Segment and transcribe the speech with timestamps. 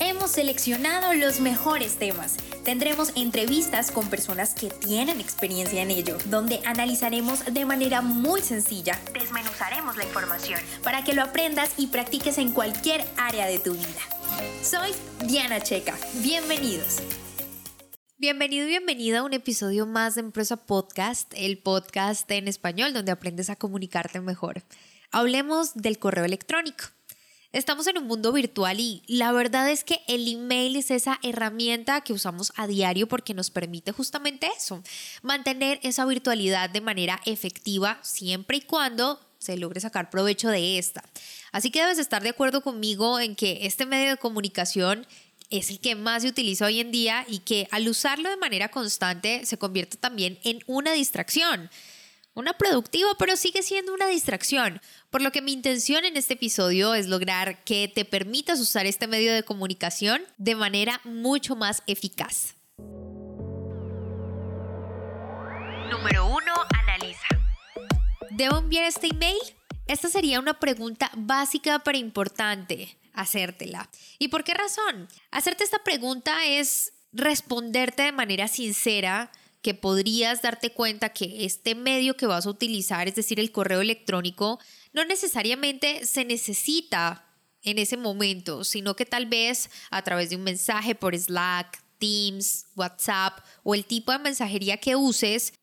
[0.00, 2.36] Hemos seleccionado los mejores temas.
[2.64, 9.00] Tendremos entrevistas con personas que tienen experiencia en ello, donde analizaremos de manera muy sencilla,
[9.12, 14.00] desmenuzaremos la información para que lo aprendas y practiques en cualquier área de tu vida.
[14.62, 14.90] Soy
[15.26, 15.96] Diana Checa.
[16.22, 16.98] Bienvenidos.
[18.16, 23.12] Bienvenido y bienvenida a un episodio más de Empresa Podcast, el podcast en español donde
[23.12, 24.62] aprendes a comunicarte mejor.
[25.10, 26.86] Hablemos del correo electrónico.
[27.54, 32.00] Estamos en un mundo virtual y la verdad es que el email es esa herramienta
[32.00, 34.82] que usamos a diario porque nos permite justamente eso,
[35.22, 41.04] mantener esa virtualidad de manera efectiva siempre y cuando se logre sacar provecho de esta.
[41.52, 45.06] Así que debes estar de acuerdo conmigo en que este medio de comunicación
[45.48, 48.72] es el que más se utiliza hoy en día y que al usarlo de manera
[48.72, 51.70] constante se convierte también en una distracción.
[52.36, 54.80] Una productiva, pero sigue siendo una distracción.
[55.10, 59.06] Por lo que mi intención en este episodio es lograr que te permitas usar este
[59.06, 62.56] medio de comunicación de manera mucho más eficaz.
[65.92, 66.52] Número 1.
[66.80, 67.28] Analiza.
[68.30, 69.38] ¿Debo enviar este email?
[69.86, 73.88] Esta sería una pregunta básica pero importante hacértela.
[74.18, 75.08] ¿Y por qué razón?
[75.30, 79.30] Hacerte esta pregunta es responderte de manera sincera
[79.64, 83.80] que podrías darte cuenta que este medio que vas a utilizar, es decir, el correo
[83.80, 84.60] electrónico,
[84.92, 87.26] no necesariamente se necesita
[87.62, 92.66] en ese momento, sino que tal vez a través de un mensaje por Slack, Teams,
[92.76, 95.54] WhatsApp o el tipo de mensajería que uses,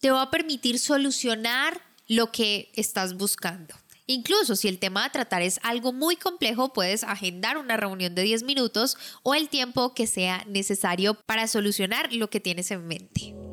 [0.00, 3.74] te va a permitir solucionar lo que estás buscando.
[4.06, 8.22] Incluso si el tema a tratar es algo muy complejo, puedes agendar una reunión de
[8.22, 13.45] 10 minutos o el tiempo que sea necesario para solucionar lo que tienes en mente.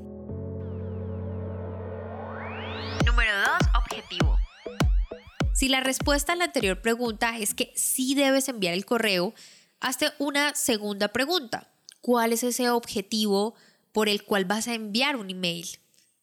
[5.54, 9.36] Si la respuesta a la anterior pregunta es que sí debes enviar el correo,
[9.80, 11.72] hazte una segunda pregunta.
[12.02, 13.54] ¿Cuál es ese objetivo
[13.92, 15.68] por el cual vas a enviar un email?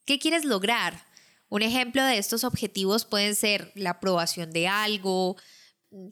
[0.04, 1.06] ¿Qué quieres lograr?
[1.48, 5.36] Un ejemplo de estos objetivos pueden ser la aprobación de algo,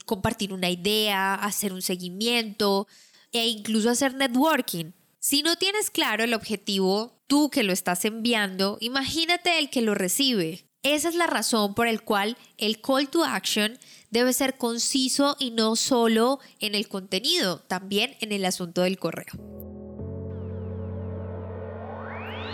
[0.06, 2.86] compartir una idea, hacer un seguimiento
[3.32, 4.92] e incluso hacer networking.
[5.18, 9.96] Si no tienes claro el objetivo, tú que lo estás enviando, imagínate el que lo
[9.96, 10.67] recibe.
[10.82, 13.76] Esa es la razón por la cual el call to action
[14.10, 19.34] debe ser conciso y no solo en el contenido, también en el asunto del correo.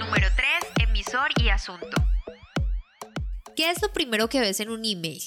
[0.01, 0.89] Número 3.
[0.89, 1.97] Emisor y asunto.
[3.55, 5.23] ¿Qué es lo primero que ves en un email?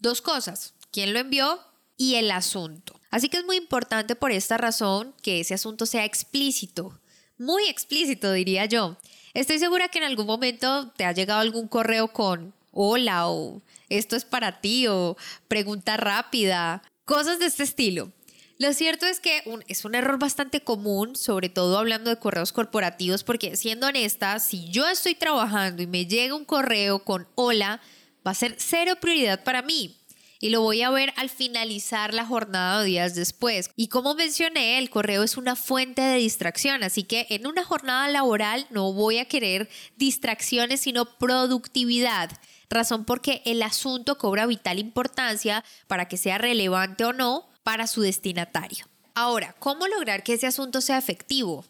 [0.00, 1.60] Dos cosas, quién lo envió
[1.96, 3.00] y el asunto.
[3.10, 7.00] Así que es muy importante por esta razón que ese asunto sea explícito,
[7.38, 8.96] muy explícito diría yo.
[9.36, 13.60] Estoy segura que en algún momento te ha llegado algún correo con hola o
[13.90, 15.14] esto es para ti o
[15.46, 18.10] pregunta rápida, cosas de este estilo.
[18.58, 23.24] Lo cierto es que es un error bastante común, sobre todo hablando de correos corporativos,
[23.24, 27.82] porque siendo honesta, si yo estoy trabajando y me llega un correo con hola,
[28.26, 29.94] va a ser cero prioridad para mí
[30.40, 33.70] y lo voy a ver al finalizar la jornada o días después.
[33.76, 38.08] Y como mencioné, el correo es una fuente de distracción, así que en una jornada
[38.08, 42.30] laboral no voy a querer distracciones, sino productividad.
[42.68, 48.02] Razón porque el asunto cobra vital importancia para que sea relevante o no para su
[48.02, 48.86] destinatario.
[49.14, 51.64] Ahora, ¿cómo lograr que ese asunto sea efectivo?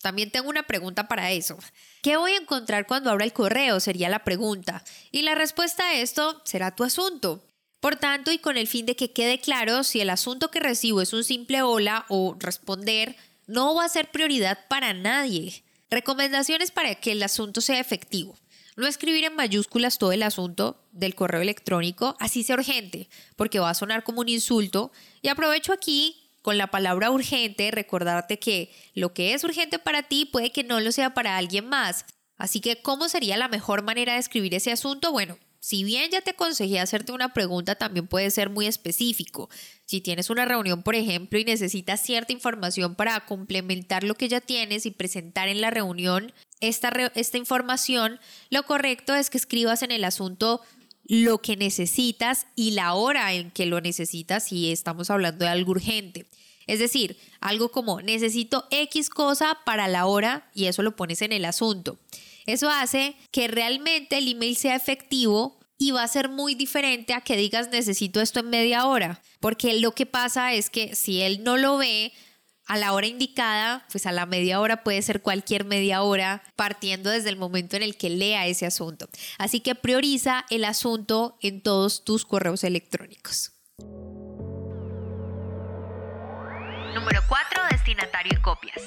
[0.00, 1.58] También tengo una pregunta para eso.
[2.02, 3.80] ¿Qué voy a encontrar cuando abra el correo?
[3.80, 4.84] Sería la pregunta.
[5.10, 7.42] Y la respuesta a esto será tu asunto.
[7.80, 11.00] Por tanto, y con el fin de que quede claro si el asunto que recibo
[11.00, 13.16] es un simple hola o responder,
[13.46, 15.62] no va a ser prioridad para nadie.
[15.90, 18.36] Recomendaciones para que el asunto sea efectivo.
[18.76, 23.70] No escribir en mayúsculas todo el asunto del correo electrónico, así sea urgente, porque va
[23.70, 24.92] a sonar como un insulto.
[25.22, 30.26] Y aprovecho aquí con la palabra urgente, recordarte que lo que es urgente para ti
[30.26, 32.04] puede que no lo sea para alguien más.
[32.36, 35.10] Así que, ¿cómo sería la mejor manera de escribir ese asunto?
[35.10, 39.50] Bueno, si bien ya te aconsejé hacerte una pregunta, también puede ser muy específico.
[39.86, 44.40] Si tienes una reunión, por ejemplo, y necesitas cierta información para complementar lo que ya
[44.40, 48.20] tienes y presentar en la reunión esta, esta información,
[48.50, 50.60] lo correcto es que escribas en el asunto
[51.04, 55.72] lo que necesitas y la hora en que lo necesitas si estamos hablando de algo
[55.72, 56.26] urgente.
[56.66, 61.32] Es decir, algo como necesito X cosa para la hora y eso lo pones en
[61.32, 61.98] el asunto.
[62.48, 67.20] Eso hace que realmente el email sea efectivo y va a ser muy diferente a
[67.20, 71.44] que digas necesito esto en media hora, porque lo que pasa es que si él
[71.44, 72.10] no lo ve
[72.64, 77.10] a la hora indicada, pues a la media hora puede ser cualquier media hora, partiendo
[77.10, 79.10] desde el momento en el que lea ese asunto.
[79.36, 83.52] Así que prioriza el asunto en todos tus correos electrónicos.
[86.94, 87.62] Número 4.
[87.72, 88.82] Destinatario y copias.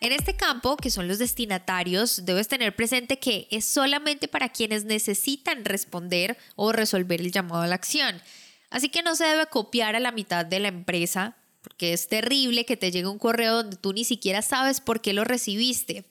[0.00, 4.84] En este campo, que son los destinatarios, debes tener presente que es solamente para quienes
[4.84, 8.20] necesitan responder o resolver el llamado a la acción.
[8.68, 12.66] Así que no se debe copiar a la mitad de la empresa, porque es terrible
[12.66, 16.04] que te llegue un correo donde tú ni siquiera sabes por qué lo recibiste.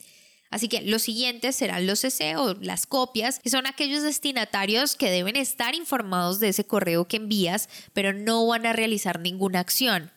[0.50, 5.12] Así que los siguientes serán los CC o las copias, que son aquellos destinatarios que
[5.12, 10.12] deben estar informados de ese correo que envías, pero no van a realizar ninguna acción.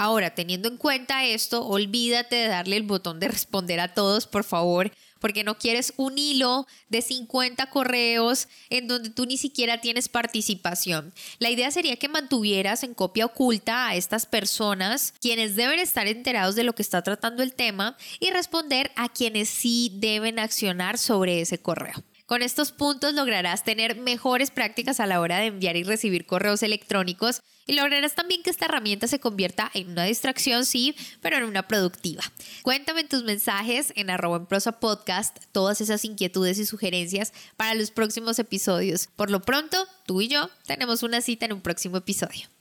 [0.00, 4.44] Ahora, teniendo en cuenta esto, olvídate de darle el botón de responder a todos, por
[4.44, 10.08] favor, porque no quieres un hilo de 50 correos en donde tú ni siquiera tienes
[10.08, 11.12] participación.
[11.38, 16.54] La idea sería que mantuvieras en copia oculta a estas personas, quienes deben estar enterados
[16.54, 21.42] de lo que está tratando el tema, y responder a quienes sí deben accionar sobre
[21.42, 22.02] ese correo.
[22.30, 26.62] Con estos puntos lograrás tener mejores prácticas a la hora de enviar y recibir correos
[26.62, 31.42] electrónicos y lograrás también que esta herramienta se convierta en una distracción, sí, pero en
[31.42, 32.22] una productiva.
[32.62, 37.90] Cuéntame tus mensajes en arroba en prosa podcast, todas esas inquietudes y sugerencias para los
[37.90, 39.08] próximos episodios.
[39.16, 42.46] Por lo pronto, tú y yo tenemos una cita en un próximo episodio.